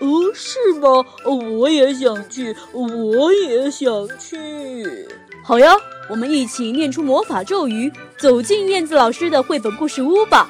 [0.00, 1.04] 哦，是吗？
[1.24, 5.08] 我也想去，我也想去。
[5.44, 5.74] 好呀，
[6.08, 10.48] 我们一起念出魔法咒语，走进燕子老师的绘本故事屋吧。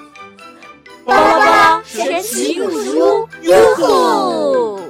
[1.05, 4.81] 巴拉巴神奇故事屋，哟吼！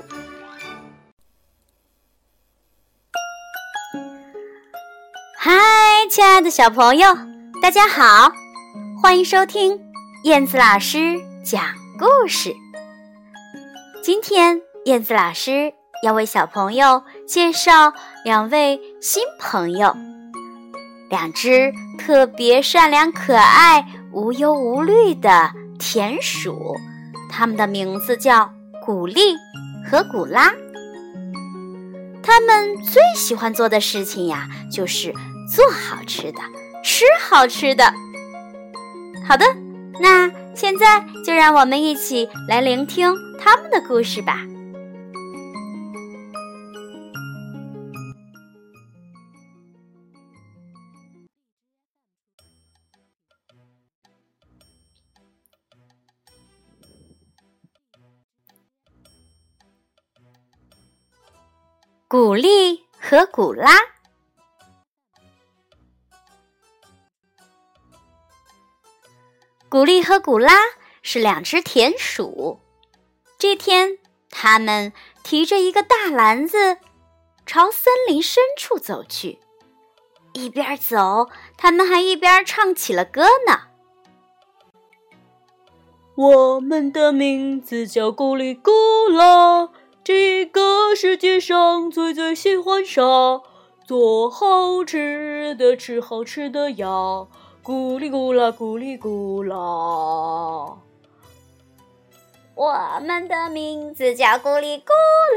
[5.38, 5.52] 嗨，
[6.10, 7.16] 亲爱的小朋友，
[7.62, 8.30] 大家好，
[9.02, 9.80] 欢迎收听
[10.24, 11.64] 燕子老师讲
[11.98, 12.54] 故事。
[14.02, 17.92] 今天，燕子老师要为小朋友介绍
[18.24, 19.94] 两位新朋友，
[21.08, 25.52] 两只特别善良、可爱、无忧无虑的。
[25.78, 26.76] 田鼠，
[27.30, 28.52] 它们的名字叫
[28.84, 29.36] 古丽
[29.88, 30.52] 和古拉。
[32.24, 35.14] 它们最喜欢做的事情呀，就是
[35.48, 36.40] 做好吃的，
[36.82, 37.84] 吃好吃的。
[39.28, 39.44] 好的，
[40.00, 44.46] 那现在就让我们一起来聆听他们的故事吧。
[62.06, 63.70] 古丽和古拉，
[69.68, 70.52] 古丽和古拉
[71.02, 72.61] 是两只田鼠。
[73.42, 73.98] 这天，
[74.30, 74.92] 他们
[75.24, 76.76] 提着一个大篮子，
[77.44, 79.40] 朝森林深处走去。
[80.32, 83.62] 一边走，他们还一边唱起了歌呢。
[86.14, 89.70] 我们的名字叫咕哩咕啦。
[90.04, 93.02] 这个世界上最最喜欢啥？
[93.84, 96.86] 做好吃的，吃好吃的呀！
[97.64, 100.78] 咕哩咕啦，咕哩咕啦。
[102.54, 104.90] 我们的名字叫咕哩咕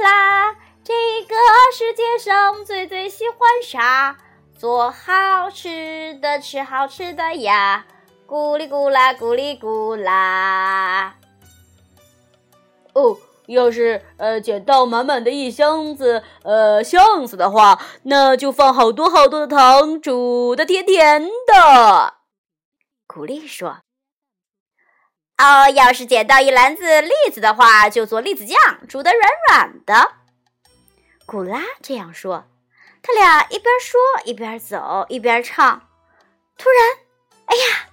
[0.04, 0.54] 啦。
[0.84, 0.94] 这
[1.28, 1.36] 个
[1.74, 4.18] 世界上最最喜欢啥？
[4.58, 7.86] 做好吃的，吃好吃的呀！
[8.28, 11.16] 咕哩咕啦，咕哩咕啦。
[12.94, 13.18] 哦。
[13.48, 22.16] 要是呃捡到满满的一箱子呃橡子的话，那就放好多好多的糖，煮的甜甜的。
[23.06, 23.78] 古丽说
[25.38, 28.58] ：“哦，要是捡到一篮子栗子的话，就做栗子酱，
[28.88, 30.14] 煮的软软的。”
[31.26, 32.46] 古拉这样说。
[33.02, 35.88] 他俩一边说一边走一边唱。
[36.58, 36.98] 突然，
[37.46, 37.90] 哎呀！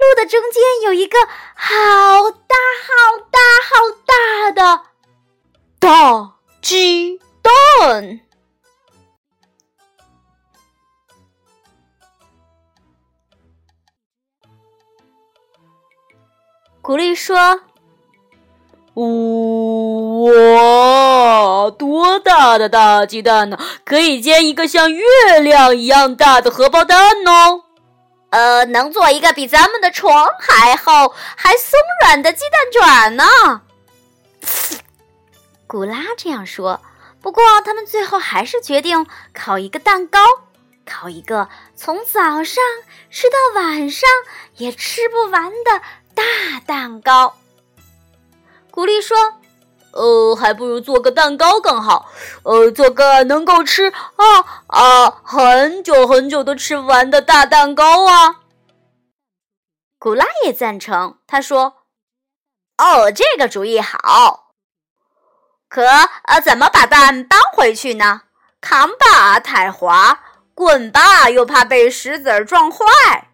[0.00, 1.18] 路的中间有一个
[1.54, 2.56] 好大、
[2.86, 4.84] 好大、好大的
[5.78, 8.20] 大鸡蛋。
[16.90, 17.60] 古丽说
[20.26, 23.56] ：“哇，多大的大鸡蛋呢？
[23.84, 25.04] 可以煎一个像月
[25.40, 27.62] 亮一样大的荷包蛋哦！”
[28.30, 33.62] 呃，能做一个比咱们的床还厚、还松软的鸡蛋卷呢。
[35.68, 36.80] 古拉这样说。
[37.22, 40.18] 不过，他们最后还是决定烤一个蛋糕，
[40.84, 42.64] 烤一个从早上
[43.12, 44.10] 吃到晚上
[44.56, 45.80] 也吃不完的
[46.20, 47.34] 大蛋糕。
[48.70, 49.16] 古丽说。
[49.92, 52.12] 呃，还不如做个蛋糕更好。
[52.44, 54.24] 呃，做个能够吃啊
[54.68, 58.36] 啊很久很久都吃不完的大蛋糕啊！
[59.98, 61.78] 古拉也赞成，他说
[62.78, 64.52] ：“哦，这个主意好。
[65.68, 68.22] 可呃，怎么把蛋搬回去呢？
[68.60, 70.20] 扛吧太滑，
[70.54, 73.29] 滚吧又怕被石子儿撞坏。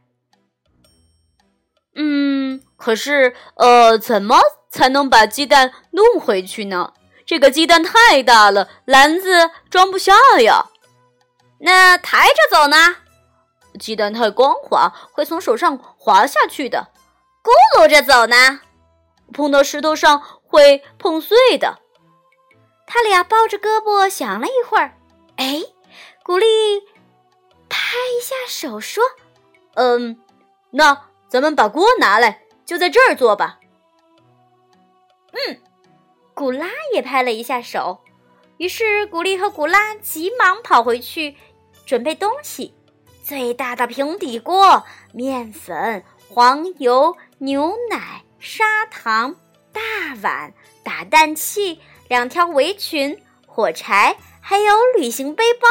[2.86, 4.38] 可是呃，怎么？”
[4.70, 6.92] 才能把鸡蛋弄回去呢？
[7.26, 10.66] 这个鸡蛋太大了，篮子装不下呀。
[11.58, 12.76] 那抬着走呢？
[13.80, 16.88] 鸡蛋太光滑，会从手上滑下去的。
[17.42, 18.60] 咕噜着走呢？
[19.32, 21.80] 碰到石头上会碰碎的。
[22.86, 24.92] 他俩抱着胳膊想了一会儿，
[25.36, 25.60] 哎，
[26.22, 26.46] 古丽
[27.68, 27.78] 拍
[28.16, 29.02] 一下手说
[29.74, 30.20] ：“嗯，
[30.70, 33.60] 那咱们把锅拿来，就在这儿做吧。”
[35.32, 35.58] 嗯，
[36.34, 38.00] 古拉也拍了一下手。
[38.58, 41.36] 于是，古丽和古拉急忙跑回去
[41.84, 42.74] 准备东西：
[43.22, 49.36] 最大的平底锅、面粉、黄油、牛奶、砂糖、
[49.72, 49.80] 大
[50.22, 55.68] 碗、打蛋器、两条围裙、火柴，还有旅行背包。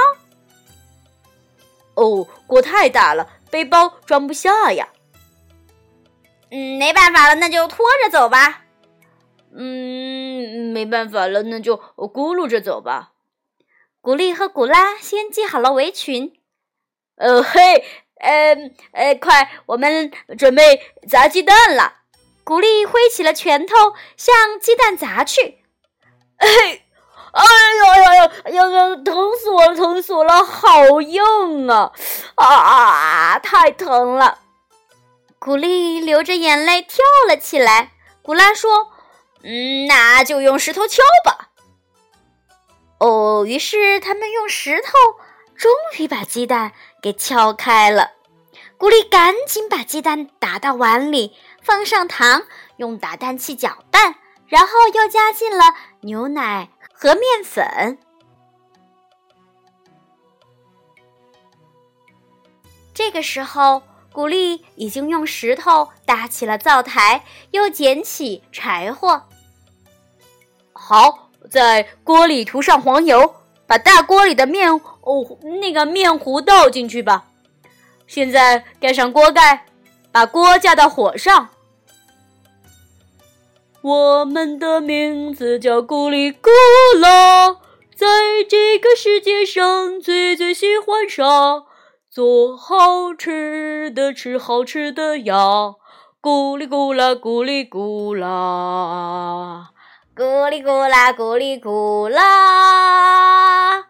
[1.95, 4.89] 哦，锅太大了，背包装不下呀。
[6.51, 8.61] 嗯，没办法了，那就拖着走吧。
[9.57, 13.11] 嗯，没办法了，那就咕噜着走吧。
[14.01, 16.33] 古丽和古拉先系好了围裙。
[17.15, 17.83] 呃嘿，
[18.19, 18.55] 呃
[18.91, 21.93] 呃，快，我们准备砸鸡蛋了。
[22.43, 23.73] 古丽挥起了拳头，
[24.17, 25.63] 向鸡蛋砸去。
[26.37, 26.47] 哎，
[27.31, 27.43] 哎
[27.79, 31.91] 呦呦呦，哎呦，疼死我了，疼死我了，好硬啊！
[32.35, 34.39] 啊，太疼了。
[35.45, 37.91] 古丽流着眼泪跳了起来。
[38.23, 38.91] 古拉说。
[39.43, 41.51] 嗯，那就用石头敲吧。
[42.97, 44.91] 哦，于是他们用石头，
[45.55, 48.13] 终于把鸡蛋给敲开了。
[48.75, 52.41] 古丽赶紧把鸡蛋打到碗里，放上糖，
[52.77, 54.15] 用打蛋器搅拌，
[54.47, 55.63] 然后又加进了
[56.01, 57.99] 牛奶和面粉。
[62.95, 63.83] 这个时候。
[64.15, 69.23] 古丽已经用石头搭起了灶台，又捡起柴火。
[70.71, 73.35] 好，在锅里涂上黄油，
[73.67, 77.25] 把大锅里的面哦，那个面糊倒进去吧。
[78.07, 79.65] 现在盖上锅盖，
[80.13, 81.49] 把锅架到火上。
[83.81, 86.49] 我们的名字叫咕哩咕
[86.97, 87.57] 啦，
[87.93, 88.07] 在
[88.49, 91.65] 这个世界上最最喜欢啥？
[92.15, 95.75] 做好吃的，吃好吃的呀！
[96.21, 99.73] 咕哩咕啦，咕哩咕啦，
[100.15, 103.85] 咕哩咕啦，咕哩咕啦。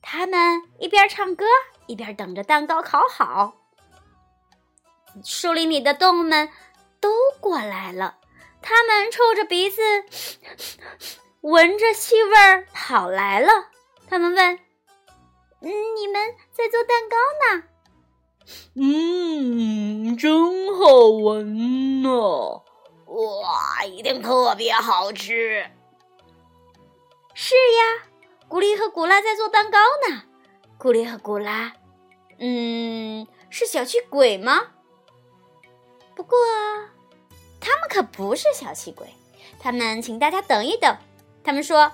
[0.00, 1.44] 他们一边唱歌，
[1.88, 3.54] 一边等着蛋糕烤好。
[5.24, 6.48] 树林里的动物们
[7.00, 7.10] 都
[7.40, 8.14] 过来了，
[8.62, 9.82] 他们抽着鼻子，
[11.40, 13.48] 闻着气味儿跑来了。
[14.08, 14.56] 他们问。
[15.62, 17.16] 嗯，你们在做蛋糕
[17.56, 17.62] 呢？
[18.74, 22.10] 嗯，真好闻呢！
[23.06, 25.70] 哇，一定特别好吃。
[27.34, 28.08] 是呀，
[28.48, 29.78] 古丽和古拉在做蛋糕
[30.08, 30.22] 呢。
[30.76, 31.72] 古丽和古拉，
[32.38, 34.72] 嗯，是小气鬼吗？
[36.16, 36.36] 不过，
[37.60, 39.06] 他们可不是小气鬼。
[39.60, 40.96] 他们请大家等一等。
[41.44, 41.92] 他们说：“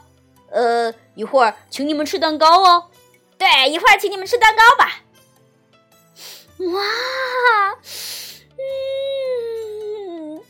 [0.51, 2.91] 呃，一会儿请你们吃蛋糕哦。”
[3.39, 5.01] 对，一会儿请你们吃蛋糕吧。
[6.59, 6.83] 哇，
[8.59, 10.43] 嗯，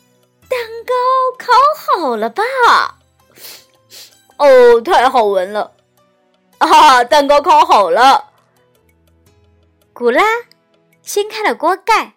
[0.49, 0.95] 蛋糕
[1.39, 2.43] 烤好了吧？
[4.39, 5.73] 哦，太好闻了！
[6.59, 8.31] 啊，蛋糕烤好了。
[9.93, 10.23] 古拉
[11.03, 12.15] 掀开了锅盖。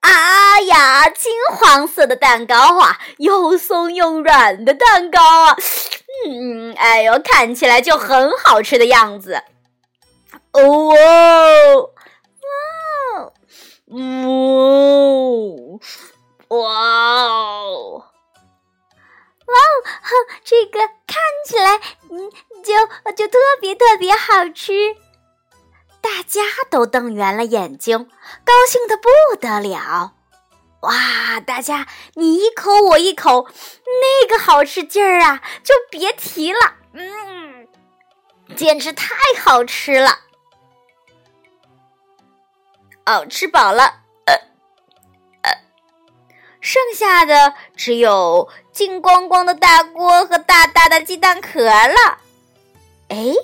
[0.00, 5.56] 啊呀，金黄色的蛋糕啊，又松又软的蛋糕啊！
[6.24, 9.42] 嗯，哎呦，看起来就很好吃的样子。
[10.52, 11.90] 哦哦，
[12.42, 13.32] 哇
[13.88, 15.78] 哦，
[16.48, 16.56] 哇
[17.22, 18.04] 哦，
[19.46, 20.12] 哇哦，
[20.44, 21.16] 这个看
[21.46, 21.76] 起来，
[22.10, 22.30] 嗯，
[22.64, 22.74] 就
[23.12, 24.96] 就特别特别好吃。
[26.00, 28.08] 大家都瞪圆了眼睛，
[28.44, 29.08] 高兴的不
[29.40, 30.15] 得了。
[30.86, 31.40] 哇！
[31.40, 33.48] 大家你一口我一口，
[33.84, 36.58] 那个好吃劲儿啊，就别提了。
[36.92, 37.66] 嗯，
[38.56, 40.20] 简直太好吃了。
[43.04, 44.00] 哦，吃饱了，
[46.60, 52.18] 剩下的只有金光光的大锅和大大的鸡蛋壳了。
[53.08, 53.34] 哎，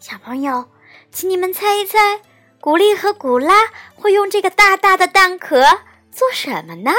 [0.00, 0.68] 小朋友，
[1.12, 2.20] 请你们猜一猜，
[2.60, 5.64] 古丽和古拉会用这个大大的蛋壳？
[6.12, 6.92] 做什么呢？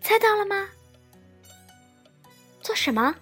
[0.00, 0.68] 猜到了吗？
[2.60, 3.14] 做什么？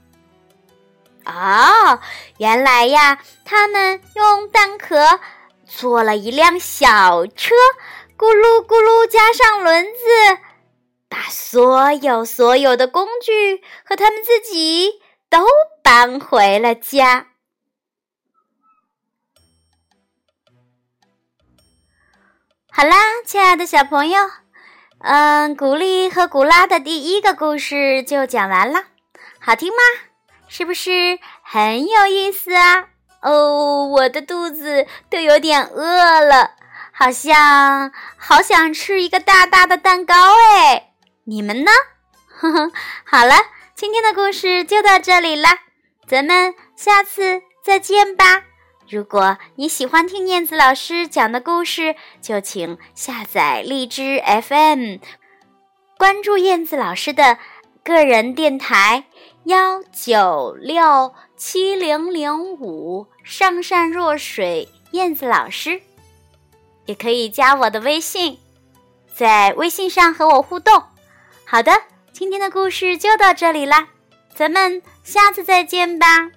[1.25, 2.01] 哦，
[2.39, 5.21] 原来呀，他们用蛋壳
[5.65, 7.55] 做了一辆小车，
[8.19, 10.01] 咕噜咕噜加上轮子，
[11.09, 15.47] 把所有所有的工具和他们自己都
[15.83, 17.29] 搬回了家。
[22.77, 24.21] 好啦，亲爱的小朋友，
[24.99, 28.85] 嗯，古丽和古拉的第一个故事就讲完了，
[29.41, 29.79] 好听吗？
[30.47, 32.85] 是不是很有意思啊？
[33.23, 36.51] 哦，我的肚子都有点饿了，
[36.93, 40.15] 好像好想吃一个大大的蛋糕
[40.53, 40.91] 哎！
[41.25, 41.71] 你们呢？
[42.29, 42.73] 呵呵，
[43.07, 43.37] 好了，
[43.75, 45.49] 今天的故事就到这里了，
[46.07, 48.43] 咱们下次再见吧。
[48.89, 54.99] 如果你喜欢听燕子老师讲的故事，就请下载荔枝 FM，
[55.99, 57.39] 关注燕子老师的
[57.83, 59.05] 个人电台
[59.45, 65.81] 幺九六七零零五上善若水燕子老师，
[66.87, 68.39] 也可以加我的微信，
[69.15, 70.83] 在微信上和我互动。
[71.45, 71.73] 好的。
[72.13, 73.89] 今天的故事就到这里啦，
[74.35, 76.31] 咱们下次再见吧。